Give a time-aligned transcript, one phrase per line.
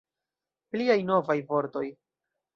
[0.75, 1.85] Pliaj novaj vortoj!